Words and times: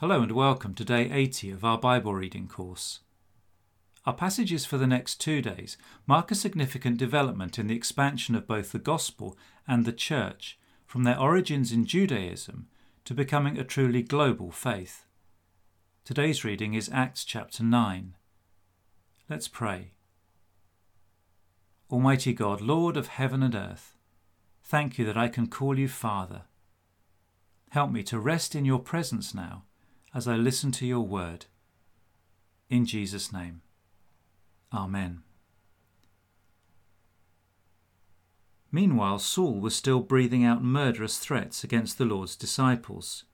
Hello 0.00 0.20
and 0.20 0.32
welcome 0.32 0.74
to 0.74 0.84
day 0.84 1.10
80 1.10 1.52
of 1.52 1.64
our 1.64 1.78
Bible 1.78 2.12
reading 2.14 2.48
course. 2.48 3.00
Our 4.04 4.12
passages 4.12 4.66
for 4.66 4.76
the 4.76 4.86
next 4.86 5.22
two 5.22 5.40
days 5.40 5.78
mark 6.06 6.30
a 6.30 6.34
significant 6.34 6.98
development 6.98 7.58
in 7.58 7.66
the 7.66 7.76
expansion 7.76 8.34
of 8.34 8.46
both 8.46 8.72
the 8.72 8.78
Gospel 8.78 9.38
and 9.66 9.86
the 9.86 9.94
Church 9.94 10.58
from 10.84 11.04
their 11.04 11.18
origins 11.18 11.72
in 11.72 11.86
Judaism 11.86 12.66
to 13.06 13.14
becoming 13.14 13.56
a 13.56 13.64
truly 13.64 14.02
global 14.02 14.50
faith. 14.50 15.06
Today's 16.04 16.44
reading 16.44 16.74
is 16.74 16.90
Acts 16.92 17.24
chapter 17.24 17.64
9. 17.64 18.16
Let's 19.30 19.48
pray. 19.48 19.92
Almighty 21.90 22.34
God, 22.34 22.60
Lord 22.60 22.98
of 22.98 23.06
heaven 23.06 23.42
and 23.42 23.54
earth, 23.54 23.96
thank 24.62 24.98
you 24.98 25.06
that 25.06 25.16
I 25.16 25.28
can 25.28 25.46
call 25.46 25.78
you 25.78 25.88
Father. 25.88 26.42
Help 27.70 27.90
me 27.90 28.02
to 28.02 28.18
rest 28.18 28.54
in 28.54 28.66
your 28.66 28.80
presence 28.80 29.34
now 29.34 29.62
as 30.14 30.26
I 30.26 30.36
listen 30.36 30.72
to 30.72 30.86
your 30.86 31.00
word. 31.00 31.46
In 32.68 32.86
Jesus' 32.86 33.32
name. 33.32 33.62
Amen. 34.72 35.22
Meanwhile, 38.72 39.20
Saul 39.20 39.60
was 39.60 39.76
still 39.76 40.00
breathing 40.00 40.44
out 40.44 40.62
murderous 40.62 41.18
threats 41.18 41.64
against 41.64 41.98
the 41.98 42.04
Lord's 42.04 42.36
disciples. 42.36 43.24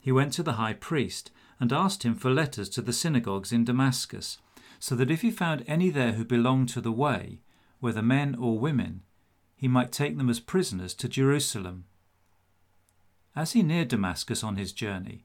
He 0.00 0.12
went 0.12 0.32
to 0.34 0.42
the 0.42 0.52
high 0.52 0.74
priest 0.74 1.30
and 1.60 1.72
asked 1.72 2.02
him 2.02 2.14
for 2.14 2.30
letters 2.30 2.68
to 2.70 2.82
the 2.82 2.92
synagogues 2.92 3.52
in 3.52 3.64
Damascus, 3.64 4.38
so 4.78 4.94
that 4.94 5.10
if 5.10 5.22
he 5.22 5.30
found 5.30 5.64
any 5.66 5.90
there 5.90 6.12
who 6.12 6.24
belonged 6.24 6.68
to 6.70 6.80
the 6.80 6.92
way, 6.92 7.40
whether 7.80 8.02
men 8.02 8.34
or 8.34 8.58
women, 8.58 9.02
he 9.56 9.68
might 9.68 9.92
take 9.92 10.16
them 10.16 10.30
as 10.30 10.40
prisoners 10.40 10.94
to 10.94 11.08
Jerusalem. 11.08 11.84
As 13.36 13.52
he 13.52 13.62
neared 13.62 13.88
Damascus 13.88 14.44
on 14.44 14.56
his 14.56 14.72
journey, 14.72 15.24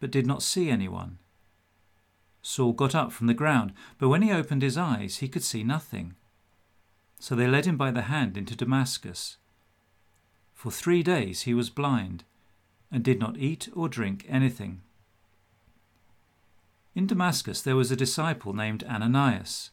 but 0.00 0.10
did 0.10 0.26
not 0.26 0.42
see 0.42 0.70
anyone. 0.70 1.18
Saul 2.42 2.72
got 2.72 2.94
up 2.94 3.12
from 3.12 3.26
the 3.26 3.34
ground, 3.34 3.72
but 3.98 4.08
when 4.08 4.22
he 4.22 4.32
opened 4.32 4.62
his 4.62 4.78
eyes, 4.78 5.18
he 5.18 5.28
could 5.28 5.44
see 5.44 5.62
nothing. 5.62 6.14
So 7.18 7.36
they 7.36 7.46
led 7.46 7.66
him 7.66 7.76
by 7.76 7.90
the 7.90 8.02
hand 8.02 8.36
into 8.36 8.56
Damascus. 8.56 9.36
For 10.54 10.70
three 10.70 11.02
days 11.02 11.42
he 11.42 11.54
was 11.54 11.70
blind, 11.70 12.24
and 12.90 13.04
did 13.04 13.20
not 13.20 13.36
eat 13.36 13.68
or 13.74 13.88
drink 13.88 14.26
anything. 14.28 14.80
In 16.94 17.06
Damascus 17.06 17.62
there 17.62 17.76
was 17.76 17.90
a 17.90 17.96
disciple 17.96 18.52
named 18.52 18.82
Ananias. 18.84 19.70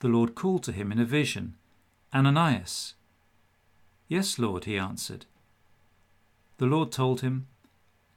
The 0.00 0.08
Lord 0.08 0.34
called 0.34 0.62
to 0.64 0.72
him 0.72 0.92
in 0.92 1.00
a 1.00 1.04
vision, 1.04 1.56
Ananias. 2.14 2.94
Yes, 4.06 4.38
Lord, 4.38 4.64
he 4.64 4.78
answered. 4.78 5.26
The 6.58 6.66
Lord 6.66 6.92
told 6.92 7.20
him, 7.20 7.48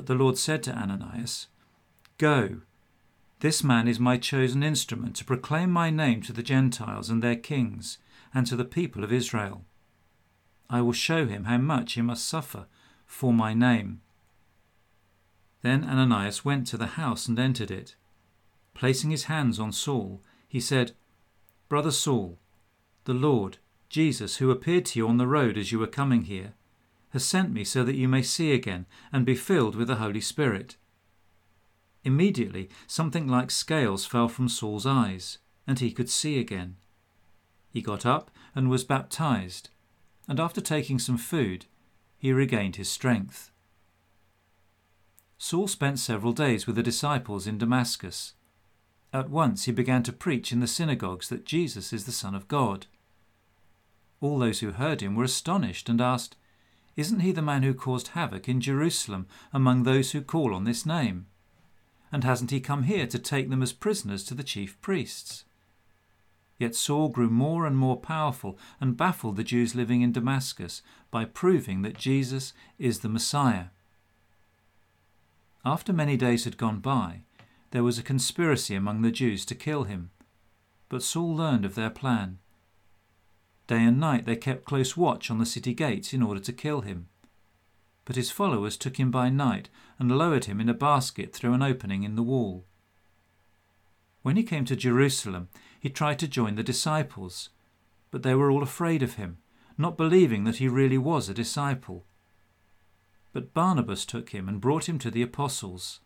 But 0.00 0.06
the 0.06 0.14
Lord 0.14 0.38
said 0.38 0.62
to 0.62 0.74
Ananias, 0.74 1.48
Go, 2.16 2.62
this 3.40 3.62
man 3.62 3.86
is 3.86 4.00
my 4.00 4.16
chosen 4.16 4.62
instrument 4.62 5.14
to 5.16 5.26
proclaim 5.26 5.70
my 5.70 5.90
name 5.90 6.22
to 6.22 6.32
the 6.32 6.42
Gentiles 6.42 7.10
and 7.10 7.22
their 7.22 7.36
kings, 7.36 7.98
and 8.32 8.46
to 8.46 8.56
the 8.56 8.64
people 8.64 9.04
of 9.04 9.12
Israel. 9.12 9.66
I 10.70 10.80
will 10.80 10.94
show 10.94 11.26
him 11.26 11.44
how 11.44 11.58
much 11.58 11.92
he 11.92 12.00
must 12.00 12.26
suffer 12.26 12.64
for 13.04 13.30
my 13.34 13.52
name. 13.52 14.00
Then 15.60 15.84
Ananias 15.84 16.46
went 16.46 16.66
to 16.68 16.78
the 16.78 16.96
house 16.96 17.28
and 17.28 17.38
entered 17.38 17.70
it. 17.70 17.94
Placing 18.72 19.10
his 19.10 19.24
hands 19.24 19.60
on 19.60 19.70
Saul, 19.70 20.22
he 20.48 20.60
said, 20.60 20.92
Brother 21.68 21.90
Saul, 21.90 22.38
the 23.04 23.12
Lord, 23.12 23.58
Jesus, 23.90 24.36
who 24.36 24.50
appeared 24.50 24.86
to 24.86 24.98
you 24.98 25.06
on 25.06 25.18
the 25.18 25.26
road 25.26 25.58
as 25.58 25.72
you 25.72 25.78
were 25.78 25.86
coming 25.86 26.22
here, 26.22 26.54
has 27.10 27.24
sent 27.24 27.52
me 27.52 27.64
so 27.64 27.84
that 27.84 27.96
you 27.96 28.08
may 28.08 28.22
see 28.22 28.52
again 28.52 28.86
and 29.12 29.26
be 29.26 29.34
filled 29.34 29.74
with 29.76 29.88
the 29.88 29.96
Holy 29.96 30.20
Spirit. 30.20 30.76
Immediately 32.04 32.70
something 32.86 33.28
like 33.28 33.50
scales 33.50 34.06
fell 34.06 34.28
from 34.28 34.48
Saul's 34.48 34.86
eyes, 34.86 35.38
and 35.66 35.78
he 35.78 35.92
could 35.92 36.08
see 36.08 36.38
again. 36.38 36.76
He 37.68 37.82
got 37.82 38.06
up 38.06 38.30
and 38.54 38.70
was 38.70 38.84
baptized, 38.84 39.68
and 40.28 40.40
after 40.40 40.60
taking 40.60 40.98
some 40.98 41.18
food, 41.18 41.66
he 42.16 42.32
regained 42.32 42.76
his 42.76 42.88
strength. 42.88 43.50
Saul 45.38 45.68
spent 45.68 45.98
several 45.98 46.32
days 46.32 46.66
with 46.66 46.76
the 46.76 46.82
disciples 46.82 47.46
in 47.46 47.58
Damascus. 47.58 48.34
At 49.12 49.30
once 49.30 49.64
he 49.64 49.72
began 49.72 50.02
to 50.04 50.12
preach 50.12 50.52
in 50.52 50.60
the 50.60 50.66
synagogues 50.66 51.28
that 51.30 51.46
Jesus 51.46 51.92
is 51.92 52.04
the 52.04 52.12
Son 52.12 52.34
of 52.34 52.46
God. 52.46 52.86
All 54.20 54.38
those 54.38 54.60
who 54.60 54.72
heard 54.72 55.00
him 55.00 55.14
were 55.14 55.24
astonished 55.24 55.88
and 55.88 56.00
asked, 56.00 56.36
isn't 56.96 57.20
he 57.20 57.32
the 57.32 57.42
man 57.42 57.62
who 57.62 57.74
caused 57.74 58.08
havoc 58.08 58.48
in 58.48 58.60
Jerusalem 58.60 59.26
among 59.52 59.82
those 59.82 60.12
who 60.12 60.20
call 60.20 60.54
on 60.54 60.64
this 60.64 60.84
name? 60.84 61.26
And 62.12 62.24
hasn't 62.24 62.50
he 62.50 62.60
come 62.60 62.82
here 62.82 63.06
to 63.06 63.18
take 63.18 63.50
them 63.50 63.62
as 63.62 63.72
prisoners 63.72 64.24
to 64.24 64.34
the 64.34 64.42
chief 64.42 64.80
priests? 64.80 65.44
Yet 66.58 66.74
Saul 66.74 67.08
grew 67.08 67.30
more 67.30 67.64
and 67.66 67.76
more 67.76 67.96
powerful 67.96 68.58
and 68.80 68.96
baffled 68.96 69.36
the 69.36 69.44
Jews 69.44 69.74
living 69.74 70.02
in 70.02 70.12
Damascus 70.12 70.82
by 71.10 71.24
proving 71.24 71.82
that 71.82 71.96
Jesus 71.96 72.52
is 72.78 73.00
the 73.00 73.08
Messiah. 73.08 73.66
After 75.64 75.92
many 75.92 76.16
days 76.16 76.44
had 76.44 76.56
gone 76.56 76.80
by, 76.80 77.22
there 77.70 77.84
was 77.84 77.98
a 77.98 78.02
conspiracy 78.02 78.74
among 78.74 79.02
the 79.02 79.10
Jews 79.10 79.44
to 79.46 79.54
kill 79.54 79.84
him. 79.84 80.10
But 80.88 81.02
Saul 81.02 81.34
learned 81.34 81.64
of 81.64 81.76
their 81.76 81.90
plan 81.90 82.38
Day 83.70 83.84
and 83.84 84.00
night 84.00 84.26
they 84.26 84.34
kept 84.34 84.64
close 84.64 84.96
watch 84.96 85.30
on 85.30 85.38
the 85.38 85.46
city 85.46 85.74
gates 85.74 86.12
in 86.12 86.24
order 86.24 86.40
to 86.40 86.52
kill 86.52 86.80
him. 86.80 87.06
But 88.04 88.16
his 88.16 88.28
followers 88.28 88.76
took 88.76 88.98
him 88.98 89.12
by 89.12 89.30
night 89.30 89.68
and 89.96 90.18
lowered 90.18 90.46
him 90.46 90.60
in 90.60 90.68
a 90.68 90.74
basket 90.74 91.32
through 91.32 91.52
an 91.52 91.62
opening 91.62 92.02
in 92.02 92.16
the 92.16 92.22
wall. 92.24 92.66
When 94.22 94.34
he 94.34 94.42
came 94.42 94.64
to 94.64 94.74
Jerusalem, 94.74 95.50
he 95.78 95.88
tried 95.88 96.18
to 96.18 96.26
join 96.26 96.56
the 96.56 96.64
disciples, 96.64 97.50
but 98.10 98.24
they 98.24 98.34
were 98.34 98.50
all 98.50 98.64
afraid 98.64 99.04
of 99.04 99.14
him, 99.14 99.38
not 99.78 99.96
believing 99.96 100.42
that 100.42 100.56
he 100.56 100.66
really 100.66 100.98
was 100.98 101.28
a 101.28 101.32
disciple. 101.32 102.04
But 103.32 103.54
Barnabas 103.54 104.04
took 104.04 104.30
him 104.30 104.48
and 104.48 104.60
brought 104.60 104.88
him 104.88 104.98
to 104.98 105.12
the 105.12 105.22
apostles. 105.22 106.00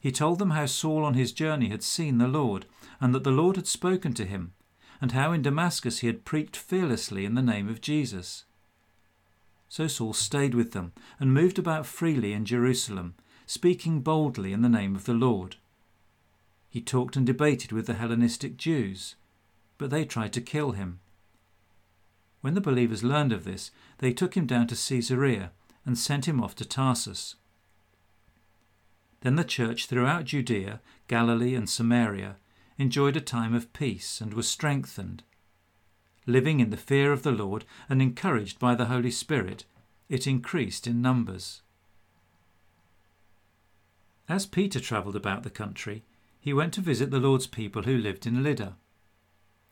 He 0.00 0.10
told 0.10 0.40
them 0.40 0.50
how 0.50 0.66
Saul 0.66 1.04
on 1.04 1.14
his 1.14 1.30
journey 1.30 1.68
had 1.68 1.84
seen 1.84 2.18
the 2.18 2.26
Lord, 2.26 2.66
and 3.00 3.14
that 3.14 3.22
the 3.22 3.30
Lord 3.30 3.54
had 3.54 3.68
spoken 3.68 4.14
to 4.14 4.24
him 4.24 4.54
and 5.02 5.10
how 5.12 5.32
in 5.32 5.42
Damascus 5.42 5.98
he 5.98 6.06
had 6.06 6.24
preached 6.24 6.56
fearlessly 6.56 7.24
in 7.24 7.34
the 7.34 7.42
name 7.42 7.68
of 7.68 7.80
Jesus. 7.80 8.44
So 9.68 9.88
Saul 9.88 10.12
stayed 10.12 10.54
with 10.54 10.70
them 10.70 10.92
and 11.18 11.34
moved 11.34 11.58
about 11.58 11.86
freely 11.86 12.32
in 12.32 12.44
Jerusalem, 12.44 13.16
speaking 13.44 14.00
boldly 14.00 14.52
in 14.52 14.62
the 14.62 14.68
name 14.68 14.94
of 14.94 15.04
the 15.04 15.12
Lord. 15.12 15.56
He 16.70 16.80
talked 16.80 17.16
and 17.16 17.26
debated 17.26 17.72
with 17.72 17.86
the 17.86 17.94
Hellenistic 17.94 18.56
Jews, 18.56 19.16
but 19.76 19.90
they 19.90 20.04
tried 20.04 20.32
to 20.34 20.40
kill 20.40 20.70
him. 20.70 21.00
When 22.40 22.54
the 22.54 22.60
believers 22.60 23.02
learned 23.02 23.32
of 23.32 23.42
this, 23.42 23.72
they 23.98 24.12
took 24.12 24.36
him 24.36 24.46
down 24.46 24.68
to 24.68 24.76
Caesarea 24.76 25.50
and 25.84 25.98
sent 25.98 26.28
him 26.28 26.40
off 26.40 26.54
to 26.56 26.64
Tarsus. 26.64 27.34
Then 29.22 29.34
the 29.34 29.42
church 29.42 29.86
throughout 29.86 30.26
Judea, 30.26 30.80
Galilee, 31.08 31.56
and 31.56 31.68
Samaria 31.68 32.36
enjoyed 32.78 33.16
a 33.16 33.20
time 33.20 33.54
of 33.54 33.72
peace 33.72 34.20
and 34.20 34.34
was 34.34 34.48
strengthened. 34.48 35.22
Living 36.26 36.60
in 36.60 36.70
the 36.70 36.76
fear 36.76 37.12
of 37.12 37.22
the 37.22 37.32
Lord 37.32 37.64
and 37.88 38.00
encouraged 38.00 38.58
by 38.58 38.74
the 38.74 38.86
Holy 38.86 39.10
Spirit, 39.10 39.64
it 40.08 40.26
increased 40.26 40.86
in 40.86 41.02
numbers. 41.02 41.62
As 44.28 44.46
Peter 44.46 44.80
travelled 44.80 45.16
about 45.16 45.42
the 45.42 45.50
country, 45.50 46.04
he 46.40 46.52
went 46.52 46.72
to 46.74 46.80
visit 46.80 47.10
the 47.10 47.20
Lord's 47.20 47.46
people 47.46 47.82
who 47.82 47.96
lived 47.96 48.26
in 48.26 48.42
Lydda. 48.42 48.76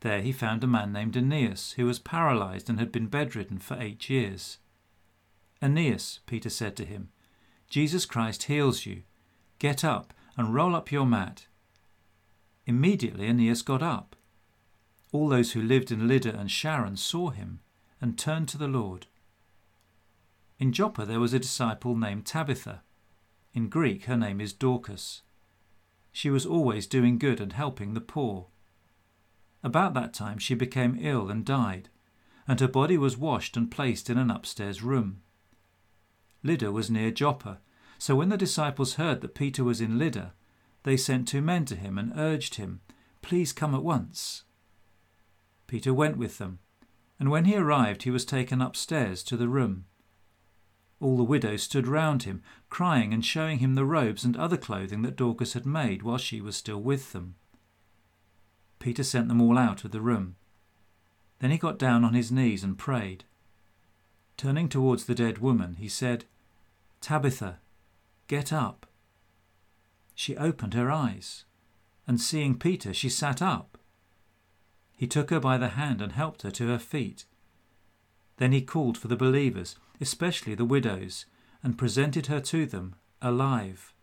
There 0.00 0.22
he 0.22 0.32
found 0.32 0.64
a 0.64 0.66
man 0.66 0.92
named 0.92 1.16
Aeneas 1.16 1.72
who 1.72 1.86
was 1.86 1.98
paralyzed 1.98 2.68
and 2.68 2.78
had 2.78 2.90
been 2.90 3.06
bedridden 3.06 3.58
for 3.58 3.76
eight 3.80 4.08
years. 4.08 4.58
Aeneas, 5.62 6.20
Peter 6.26 6.48
said 6.48 6.76
to 6.76 6.84
him, 6.84 7.10
Jesus 7.68 8.06
Christ 8.06 8.44
heals 8.44 8.86
you. 8.86 9.02
Get 9.58 9.84
up 9.84 10.14
and 10.36 10.54
roll 10.54 10.74
up 10.74 10.90
your 10.90 11.06
mat. 11.06 11.46
Immediately 12.70 13.26
Aeneas 13.26 13.62
got 13.62 13.82
up. 13.82 14.14
All 15.10 15.28
those 15.28 15.52
who 15.52 15.60
lived 15.60 15.90
in 15.90 16.06
Lydda 16.06 16.38
and 16.38 16.48
Sharon 16.48 16.96
saw 16.96 17.30
him 17.30 17.58
and 18.00 18.16
turned 18.16 18.46
to 18.50 18.58
the 18.58 18.68
Lord. 18.68 19.08
In 20.60 20.72
Joppa 20.72 21.04
there 21.04 21.18
was 21.18 21.32
a 21.32 21.40
disciple 21.40 21.96
named 21.96 22.26
Tabitha. 22.26 22.82
In 23.54 23.68
Greek 23.68 24.04
her 24.04 24.16
name 24.16 24.40
is 24.40 24.52
Dorcas. 24.52 25.22
She 26.12 26.30
was 26.30 26.46
always 26.46 26.86
doing 26.86 27.18
good 27.18 27.40
and 27.40 27.54
helping 27.54 27.94
the 27.94 28.00
poor. 28.00 28.46
About 29.64 29.92
that 29.94 30.14
time 30.14 30.38
she 30.38 30.54
became 30.54 30.96
ill 31.00 31.28
and 31.28 31.44
died, 31.44 31.88
and 32.46 32.60
her 32.60 32.68
body 32.68 32.96
was 32.96 33.16
washed 33.16 33.56
and 33.56 33.68
placed 33.68 34.08
in 34.08 34.16
an 34.16 34.30
upstairs 34.30 34.80
room. 34.80 35.22
Lydda 36.44 36.70
was 36.70 36.88
near 36.88 37.10
Joppa, 37.10 37.58
so 37.98 38.14
when 38.14 38.28
the 38.28 38.36
disciples 38.36 38.94
heard 38.94 39.22
that 39.22 39.34
Peter 39.34 39.64
was 39.64 39.80
in 39.80 39.98
Lydda, 39.98 40.34
they 40.82 40.96
sent 40.96 41.28
two 41.28 41.42
men 41.42 41.64
to 41.66 41.76
him 41.76 41.98
and 41.98 42.12
urged 42.16 42.56
him, 42.56 42.80
Please 43.22 43.52
come 43.52 43.74
at 43.74 43.82
once. 43.82 44.44
Peter 45.66 45.92
went 45.92 46.16
with 46.16 46.38
them, 46.38 46.58
and 47.18 47.30
when 47.30 47.44
he 47.44 47.56
arrived, 47.56 48.02
he 48.02 48.10
was 48.10 48.24
taken 48.24 48.62
upstairs 48.62 49.22
to 49.22 49.36
the 49.36 49.48
room. 49.48 49.84
All 51.00 51.16
the 51.16 51.22
widows 51.22 51.62
stood 51.62 51.86
round 51.86 52.24
him, 52.24 52.42
crying 52.68 53.14
and 53.14 53.24
showing 53.24 53.58
him 53.58 53.74
the 53.74 53.84
robes 53.84 54.24
and 54.24 54.36
other 54.36 54.56
clothing 54.56 55.02
that 55.02 55.16
Dorcas 55.16 55.54
had 55.54 55.64
made 55.64 56.02
while 56.02 56.18
she 56.18 56.40
was 56.40 56.56
still 56.56 56.80
with 56.80 57.12
them. 57.12 57.36
Peter 58.78 59.02
sent 59.02 59.28
them 59.28 59.40
all 59.40 59.56
out 59.56 59.84
of 59.84 59.92
the 59.92 60.00
room. 60.00 60.36
Then 61.38 61.50
he 61.50 61.58
got 61.58 61.78
down 61.78 62.04
on 62.04 62.14
his 62.14 62.30
knees 62.30 62.62
and 62.62 62.76
prayed. 62.76 63.24
Turning 64.36 64.68
towards 64.68 65.04
the 65.04 65.14
dead 65.14 65.38
woman, 65.38 65.76
he 65.78 65.88
said, 65.88 66.24
Tabitha, 67.00 67.58
get 68.26 68.52
up. 68.52 68.86
She 70.20 70.36
opened 70.36 70.74
her 70.74 70.90
eyes, 70.90 71.46
and 72.06 72.20
seeing 72.20 72.58
Peter, 72.58 72.92
she 72.92 73.08
sat 73.08 73.40
up. 73.40 73.78
He 74.92 75.06
took 75.06 75.30
her 75.30 75.40
by 75.40 75.56
the 75.56 75.70
hand 75.70 76.02
and 76.02 76.12
helped 76.12 76.42
her 76.42 76.50
to 76.50 76.68
her 76.68 76.78
feet. 76.78 77.24
Then 78.36 78.52
he 78.52 78.60
called 78.60 78.98
for 78.98 79.08
the 79.08 79.16
believers, 79.16 79.76
especially 79.98 80.54
the 80.54 80.66
widows, 80.66 81.24
and 81.62 81.78
presented 81.78 82.26
her 82.26 82.38
to 82.38 82.66
them 82.66 82.96
alive. 83.22 83.94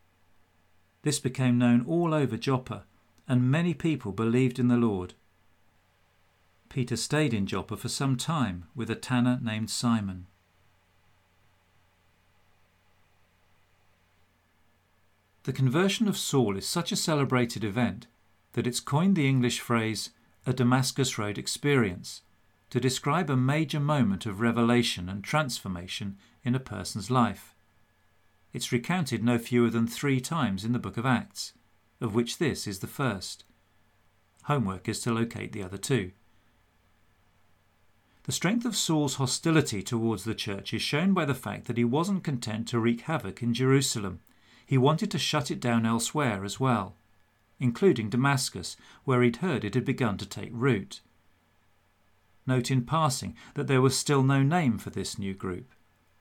This 1.04 1.20
became 1.20 1.60
known 1.60 1.86
all 1.86 2.16
over 2.16 2.36
Joppa, 2.36 2.86
and 3.28 3.52
many 3.52 3.76
people 3.76 4.12
believed 4.12 4.58
in 4.58 4.70
the 4.70 4.76
Lord. 4.76 5.14
Peter 6.68 6.96
stayed 6.96 7.32
in 7.32 7.46
Joppa 7.46 7.78
for 7.78 7.90
some 7.90 8.16
time 8.16 8.66
with 8.74 8.90
a 8.90 8.96
tanner 8.96 9.38
named 9.40 9.70
Simon. 9.70 10.26
The 15.48 15.54
conversion 15.54 16.10
of 16.10 16.18
Saul 16.18 16.58
is 16.58 16.68
such 16.68 16.92
a 16.92 16.98
celebrated 16.98 17.64
event 17.64 18.08
that 18.52 18.68
it's 18.68 18.82
coined 18.82 19.16
the 19.16 19.30
English 19.30 19.62
phrase 19.62 20.10
a 20.46 20.52
Damascus 20.52 21.18
Road 21.18 21.38
experience 21.38 22.22
to 22.70 22.82
describe 22.82 23.30
a 23.30 23.38
major 23.38 23.80
moment 23.80 24.26
of 24.26 24.42
revelation 24.42 25.08
and 25.08 25.24
transformation 25.24 26.18
in 26.44 26.54
a 26.54 26.60
person's 26.60 27.10
life. 27.10 27.56
It's 28.52 28.74
recounted 28.74 29.24
no 29.24 29.38
fewer 29.38 29.70
than 29.70 29.88
three 29.88 30.20
times 30.20 30.66
in 30.66 30.74
the 30.74 30.80
book 30.80 30.98
of 30.98 31.06
Acts, 31.06 31.54
of 32.02 32.14
which 32.14 32.40
this 32.40 32.68
is 32.68 32.80
the 32.80 32.86
first. 32.86 33.46
Homework 34.44 34.90
is 34.90 35.00
to 35.04 35.14
locate 35.14 35.54
the 35.54 35.64
other 35.64 35.78
two. 35.78 36.12
The 38.24 38.34
strength 38.34 38.66
of 38.66 38.76
Saul's 38.76 39.16
hostility 39.16 39.82
towards 39.82 40.26
the 40.26 40.36
church 40.36 40.74
is 40.74 40.82
shown 40.82 41.14
by 41.14 41.24
the 41.24 41.34
fact 41.34 41.68
that 41.68 41.78
he 41.78 41.86
wasn't 41.86 42.26
content 42.26 42.68
to 42.68 42.80
wreak 42.80 43.00
havoc 43.04 43.42
in 43.42 43.54
Jerusalem. 43.54 44.20
He 44.68 44.78
wanted 44.78 45.10
to 45.12 45.18
shut 45.18 45.50
it 45.50 45.62
down 45.62 45.86
elsewhere 45.86 46.44
as 46.44 46.60
well, 46.60 46.98
including 47.58 48.10
Damascus, 48.10 48.76
where 49.06 49.24
he'd 49.24 49.38
heard 49.38 49.64
it 49.64 49.76
had 49.76 49.86
begun 49.86 50.18
to 50.18 50.26
take 50.26 50.50
root. 50.52 51.00
Note 52.46 52.70
in 52.70 52.84
passing 52.84 53.34
that 53.54 53.68
there 53.68 53.82
was 53.82 53.98
still 53.98 54.24
no 54.24 54.44
name 54.44 54.78
for 54.78 54.90
this 54.90 55.18
new 55.18 55.34
group. 55.34 55.74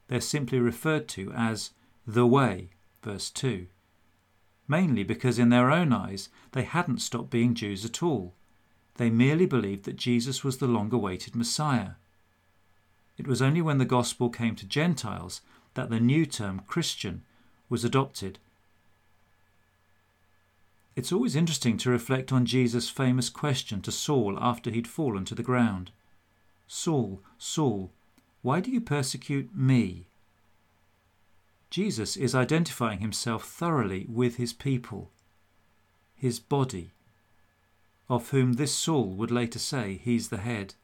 They're 0.07 0.21
simply 0.21 0.59
referred 0.59 1.09
to 1.09 1.33
as 1.33 1.71
the 2.07 2.25
Way, 2.25 2.69
verse 3.03 3.29
2. 3.29 3.67
Mainly 4.65 5.03
because 5.03 5.37
in 5.37 5.49
their 5.49 5.69
own 5.69 5.91
eyes 5.91 6.29
they 6.53 6.63
hadn't 6.63 7.01
stopped 7.01 7.29
being 7.29 7.53
Jews 7.53 7.83
at 7.83 8.01
all. 8.01 8.33
They 8.95 9.09
merely 9.09 9.45
believed 9.45 9.83
that 9.83 9.97
Jesus 9.97 10.45
was 10.45 10.57
the 10.57 10.67
long 10.67 10.93
awaited 10.93 11.35
Messiah. 11.35 11.91
It 13.17 13.27
was 13.27 13.41
only 13.41 13.61
when 13.61 13.77
the 13.77 13.85
gospel 13.85 14.29
came 14.29 14.55
to 14.55 14.65
Gentiles 14.65 15.41
that 15.73 15.89
the 15.89 15.99
new 15.99 16.25
term 16.25 16.61
Christian 16.65 17.23
was 17.69 17.83
adopted. 17.83 18.39
It's 20.95 21.11
always 21.11 21.35
interesting 21.35 21.77
to 21.77 21.91
reflect 21.91 22.31
on 22.31 22.45
Jesus' 22.45 22.89
famous 22.89 23.29
question 23.29 23.81
to 23.81 23.91
Saul 23.91 24.37
after 24.39 24.71
he'd 24.71 24.87
fallen 24.87 25.25
to 25.25 25.35
the 25.35 25.43
ground. 25.43 25.91
Saul, 26.67 27.21
Saul, 27.37 27.91
why 28.41 28.61
do 28.61 28.71
you 28.71 28.81
persecute 28.81 29.55
me? 29.55 30.07
Jesus 31.69 32.17
is 32.17 32.33
identifying 32.33 32.99
himself 32.99 33.43
thoroughly 33.43 34.07
with 34.09 34.37
his 34.37 34.53
people, 34.53 35.11
his 36.15 36.39
body, 36.39 36.91
of 38.09 38.29
whom 38.29 38.53
this 38.53 38.73
Saul 38.73 39.09
would 39.09 39.31
later 39.31 39.59
say 39.59 39.99
he's 40.01 40.29
the 40.29 40.37
head. 40.37 40.75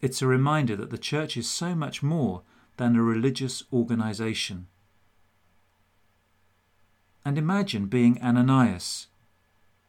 It's 0.00 0.22
a 0.22 0.26
reminder 0.26 0.76
that 0.76 0.90
the 0.90 0.98
church 0.98 1.36
is 1.36 1.48
so 1.48 1.74
much 1.74 2.02
more 2.02 2.42
than 2.76 2.96
a 2.96 3.02
religious 3.02 3.62
organization. 3.72 4.66
And 7.28 7.36
imagine 7.36 7.88
being 7.88 8.18
Ananias, 8.22 9.08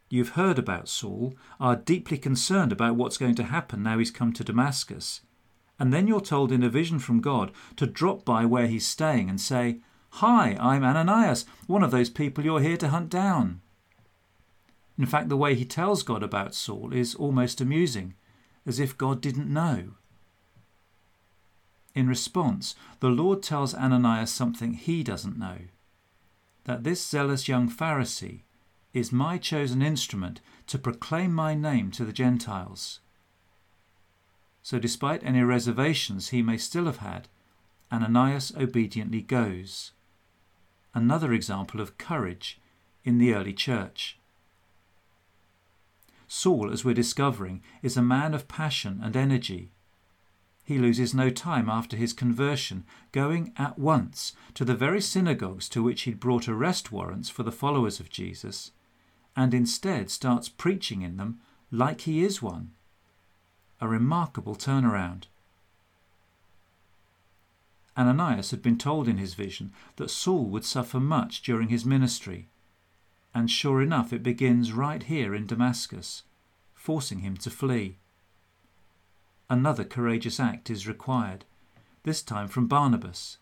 You've 0.10 0.32
heard 0.32 0.60
about 0.60 0.90
Saul, 0.90 1.36
are 1.58 1.78
deeply 1.78 2.18
concerned 2.18 2.74
about 2.74 2.98
what's 2.98 3.18
going 3.18 3.36
to 3.36 3.44
happen 3.44 3.82
now 3.82 3.98
he's 3.98 4.12
come 4.12 4.34
to 4.34 4.44
Damascus. 4.44 5.22
And 5.80 5.94
then 5.94 6.06
you're 6.06 6.20
told 6.20 6.52
in 6.52 6.64
a 6.64 6.70
vision 6.70 7.00
from 7.00 7.22
God 7.22 7.54
to 7.78 7.88
drop 7.88 8.26
by 8.26 8.44
where 8.44 8.68
he's 8.68 8.86
staying 8.86 9.30
and 9.30 9.40
say, 9.40 9.80
Hi, 10.20 10.58
I'm 10.60 10.84
Ananias, 10.84 11.46
one 11.66 11.82
of 11.82 11.92
those 11.92 12.10
people 12.10 12.44
you're 12.44 12.60
here 12.60 12.76
to 12.76 12.90
hunt 12.90 13.08
down. 13.10 13.62
In 14.98 15.06
fact, 15.06 15.30
the 15.30 15.38
way 15.38 15.56
he 15.56 15.64
tells 15.64 16.04
God 16.04 16.24
about 16.24 16.54
Saul 16.54 16.92
is 16.92 17.16
almost 17.16 17.62
amusing, 17.62 18.16
as 18.66 18.82
if 18.82 18.98
God 18.98 19.22
didn't 19.22 19.48
know. 19.48 19.92
In 21.96 22.10
response, 22.10 22.76
the 23.00 23.08
Lord 23.08 23.42
tells 23.42 23.74
Ananias 23.74 24.30
something 24.30 24.74
he 24.74 25.04
doesn't 25.04 25.40
know 25.40 25.60
that 26.70 26.84
this 26.84 27.04
zealous 27.04 27.48
young 27.48 27.68
Pharisee 27.68 28.42
is 28.94 29.12
my 29.12 29.40
chosen 29.40 29.82
instrument 29.82 30.40
to 30.68 30.78
proclaim 30.78 31.34
my 31.34 31.56
name 31.56 31.90
to 31.90 32.06
the 32.06 32.14
Gentiles. 32.14 33.00
So, 34.62 34.78
despite 34.78 35.24
any 35.24 35.42
reservations 35.42 36.30
he 36.30 36.44
may 36.44 36.58
still 36.58 36.86
have 36.86 36.98
had, 36.98 37.28
Ananias 37.92 38.54
obediently 38.56 39.22
goes. 39.22 39.94
Another 40.94 41.34
example 41.34 41.82
of 41.82 41.98
courage 41.98 42.60
in 43.04 43.18
the 43.18 43.34
early 43.34 43.54
church. 43.54 44.20
Saul, 46.28 46.72
as 46.72 46.86
we're 46.86 46.94
discovering, 46.94 47.64
is 47.82 47.98
a 47.98 48.04
man 48.04 48.36
of 48.36 48.48
passion 48.48 49.00
and 49.02 49.18
energy. 49.18 49.72
He 50.70 50.78
loses 50.78 51.16
no 51.16 51.32
time 51.32 51.68
after 51.68 51.98
his 51.98 52.14
conversion, 52.14 52.84
going 53.12 53.54
at 53.58 53.80
once 53.80 54.34
to 54.54 54.64
the 54.64 54.76
very 54.76 55.02
synagogues 55.02 55.68
to 55.70 55.82
which 55.82 56.04
he'd 56.04 56.20
brought 56.20 56.48
arrest 56.48 56.92
warrants 56.92 57.28
for 57.28 57.42
the 57.42 57.52
followers 57.52 58.00
of 58.00 58.12
Jesus 58.12 58.70
and 59.36 59.52
instead 59.56 60.12
starts 60.12 60.48
preaching 60.48 61.02
in 61.02 61.18
them 61.18 61.40
like 61.72 62.02
he 62.02 62.24
is 62.24 62.44
one. 62.44 62.70
A 63.82 63.88
remarkable 63.88 64.56
turnaround. 64.56 65.24
Ananias 67.98 68.52
had 68.52 68.62
been 68.62 68.78
told 68.78 69.08
in 69.08 69.18
his 69.18 69.34
vision 69.34 69.74
that 69.96 70.12
Saul 70.12 70.46
would 70.52 70.66
suffer 70.66 71.00
much 71.00 71.42
during 71.42 71.70
his 71.70 71.84
ministry, 71.84 72.48
and 73.34 73.50
sure 73.50 73.82
enough, 73.82 74.14
it 74.14 74.22
begins 74.22 74.72
right 74.72 75.02
here 75.02 75.34
in 75.34 75.48
Damascus, 75.48 76.22
forcing 76.76 77.22
him 77.22 77.38
to 77.38 77.50
flee. 77.50 77.98
Another 79.50 79.84
courageous 79.84 80.40
act 80.40 80.70
is 80.70 80.88
required, 80.88 81.46
this 82.04 82.22
time 82.22 82.48
from 82.48 82.68
Barnabas, 82.68 83.38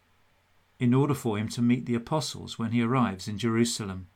in 0.80 0.94
order 0.94 1.14
for 1.14 1.38
him 1.38 1.50
to 1.50 1.62
meet 1.62 1.86
the 1.86 1.96
apostles 1.96 2.58
when 2.58 2.72
he 2.72 2.82
arrives 2.82 3.28
in 3.28 3.38
Jerusalem. 3.38 4.08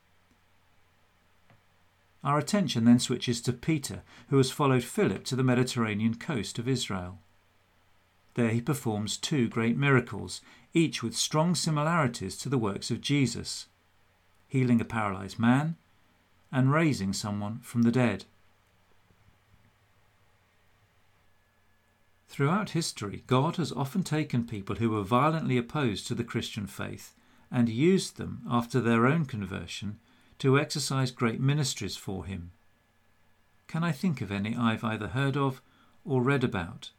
Our 2.24 2.38
attention 2.38 2.84
then 2.84 2.98
switches 2.98 3.40
to 3.42 3.52
Peter, 3.52 4.02
who 4.28 4.36
has 4.38 4.50
followed 4.50 4.84
Philip 4.84 5.24
to 5.24 5.36
the 5.36 5.42
Mediterranean 5.42 6.14
coast 6.14 6.58
of 6.58 6.68
Israel. 6.68 7.18
There 8.34 8.50
he 8.50 8.60
performs 8.60 9.16
two 9.16 9.48
great 9.48 9.76
miracles, 9.76 10.40
each 10.72 11.02
with 11.02 11.16
strong 11.16 11.54
similarities 11.54 12.38
to 12.38 12.48
the 12.48 12.58
works 12.58 12.90
of 12.90 13.00
Jesus 13.00 13.66
healing 14.52 14.82
a 14.82 14.84
paralyzed 14.84 15.38
man 15.38 15.76
and 16.52 16.70
raising 16.70 17.14
someone 17.14 17.58
from 17.62 17.82
the 17.82 17.90
dead. 17.90 18.26
Throughout 22.32 22.70
history, 22.70 23.24
God 23.26 23.56
has 23.56 23.72
often 23.72 24.02
taken 24.02 24.46
people 24.46 24.76
who 24.76 24.88
were 24.88 25.02
violently 25.02 25.58
opposed 25.58 26.06
to 26.06 26.14
the 26.14 26.24
Christian 26.24 26.66
faith 26.66 27.12
and 27.50 27.68
used 27.68 28.16
them 28.16 28.40
after 28.48 28.80
their 28.80 29.06
own 29.06 29.26
conversion 29.26 29.98
to 30.38 30.58
exercise 30.58 31.10
great 31.10 31.40
ministries 31.40 31.94
for 31.94 32.24
Him. 32.24 32.52
Can 33.68 33.84
I 33.84 33.92
think 33.92 34.22
of 34.22 34.32
any 34.32 34.56
I've 34.56 34.82
either 34.82 35.08
heard 35.08 35.36
of 35.36 35.60
or 36.06 36.22
read 36.22 36.42
about? 36.42 36.92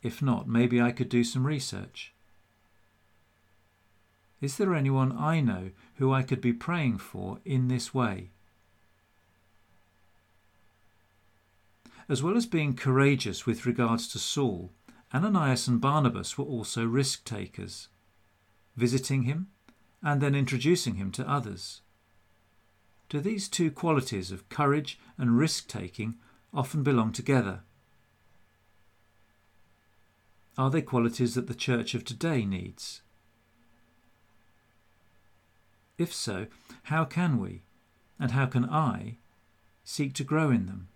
If 0.00 0.22
not, 0.22 0.46
maybe 0.46 0.80
I 0.80 0.92
could 0.92 1.08
do 1.08 1.24
some 1.24 1.44
research. 1.44 2.12
Is 4.40 4.58
there 4.58 4.76
anyone 4.76 5.10
I 5.18 5.40
know 5.40 5.70
who 5.96 6.12
I 6.12 6.22
could 6.22 6.40
be 6.40 6.52
praying 6.52 6.98
for 6.98 7.40
in 7.44 7.66
this 7.66 7.92
way? 7.92 8.30
As 12.08 12.22
well 12.22 12.36
as 12.36 12.46
being 12.46 12.74
courageous 12.74 13.46
with 13.46 13.64
regards 13.64 14.08
to 14.08 14.18
Saul, 14.18 14.72
Ananias 15.12 15.66
and 15.68 15.80
Barnabas 15.80 16.36
were 16.36 16.44
also 16.44 16.84
risk 16.84 17.24
takers, 17.24 17.88
visiting 18.76 19.22
him 19.22 19.48
and 20.02 20.20
then 20.20 20.34
introducing 20.34 20.96
him 20.96 21.10
to 21.12 21.28
others. 21.28 21.80
Do 23.08 23.20
these 23.20 23.48
two 23.48 23.70
qualities 23.70 24.30
of 24.30 24.48
courage 24.48 24.98
and 25.16 25.38
risk 25.38 25.66
taking 25.66 26.16
often 26.52 26.82
belong 26.82 27.12
together? 27.12 27.60
Are 30.58 30.70
they 30.70 30.82
qualities 30.82 31.34
that 31.34 31.46
the 31.46 31.54
church 31.54 31.94
of 31.94 32.04
today 32.04 32.44
needs? 32.44 33.00
If 35.96 36.12
so, 36.12 36.46
how 36.84 37.04
can 37.04 37.38
we, 37.38 37.62
and 38.18 38.32
how 38.32 38.46
can 38.46 38.64
I, 38.64 39.16
seek 39.84 40.12
to 40.14 40.24
grow 40.24 40.50
in 40.50 40.66
them? 40.66 40.88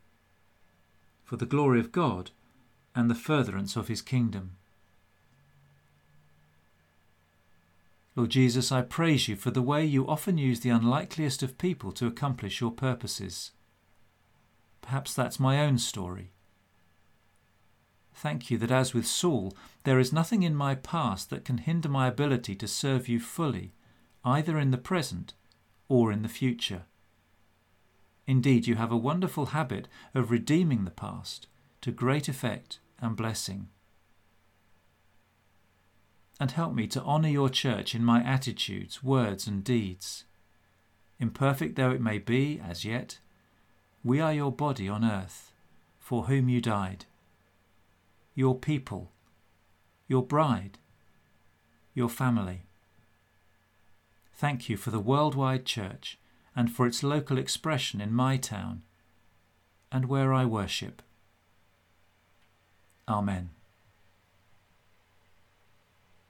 For 1.29 1.37
the 1.37 1.45
glory 1.45 1.79
of 1.79 1.93
God 1.93 2.31
and 2.95 3.11
the 3.11 3.15
furtherance 3.15 3.77
of 3.77 3.89
his 3.89 4.01
kingdom. 4.01 4.53
Lord 8.17 8.31
Jesus, 8.31 8.73
I 8.73 8.81
praise 8.81 9.29
you 9.29 9.37
for 9.37 9.51
the 9.51 9.61
way 9.61 9.85
you 9.85 10.09
often 10.09 10.39
use 10.39 10.61
the 10.61 10.71
unlikeliest 10.71 11.43
of 11.43 11.59
people 11.59 11.93
to 11.93 12.07
accomplish 12.07 12.63
your 12.63 12.71
purposes. 12.71 13.51
Perhaps 14.81 15.13
that's 15.13 15.39
my 15.39 15.61
own 15.61 15.77
story. 15.77 16.31
Thank 18.15 18.51
you 18.51 18.57
that, 18.57 18.71
as 18.71 18.95
with 18.95 19.07
Saul, 19.07 19.55
there 19.85 19.99
is 19.99 20.15
nothing 20.15 20.43
in 20.43 20.55
my 20.55 20.77
past 20.77 21.29
that 21.29 21.45
can 21.45 21.59
hinder 21.59 21.91
my 21.91 22.09
ability 22.09 22.55
to 22.55 22.67
serve 22.67 23.07
you 23.07 23.21
fully, 23.21 23.75
either 24.25 24.59
in 24.59 24.71
the 24.71 24.79
present 24.79 25.35
or 25.91 26.11
in 26.11 26.23
the 26.23 26.29
future. 26.29 26.85
Indeed, 28.29 28.67
you 28.67 28.75
have 28.75 28.93
a 28.93 28.97
wonderful 28.97 29.47
habit 29.47 29.89
of 30.15 30.31
redeeming 30.31 30.85
the 30.85 30.91
past 30.91 31.47
to 31.81 31.91
great 31.91 32.29
effect 32.29 32.79
and 33.01 33.17
blessing. 33.17 33.69
And 36.39 36.51
help 36.51 36.75
me 36.75 36.87
to 36.89 37.03
honour 37.03 37.31
your 37.31 37.49
church 37.49 37.95
in 37.95 38.05
my 38.05 38.23
attitudes, 38.23 39.03
words, 39.03 39.47
and 39.47 39.65
deeds. 39.65 40.25
Imperfect 41.19 41.77
though 41.77 41.91
it 41.91 42.03
may 42.03 42.19
be 42.19 42.61
as 42.61 42.85
yet, 42.85 43.19
we 44.05 44.21
are 44.21 44.35
your 44.35 44.53
body 44.53 44.91
on 44.91 45.07
earth, 45.07 45.51
for 45.99 46.25
whom 46.25 46.51
you 46.51 46.61
died, 46.61 47.07
your 48.35 48.55
people, 48.55 49.11
your 50.07 50.23
bride, 50.23 50.77
your 51.95 52.11
family. 52.11 52.67
Thank 54.35 54.69
you 54.69 54.77
for 54.77 54.91
the 54.91 55.01
worldwide 55.01 55.65
church 55.65 56.18
and 56.59 56.73
for 56.73 56.89
its 56.89 57.05
local 57.05 57.39
expression 57.39 58.01
in 58.01 58.13
my 58.13 58.37
town 58.37 58.83
and 59.93 60.07
where 60.07 60.35
I 60.35 60.45
worship. 60.45 61.03
Amen. 63.07 63.51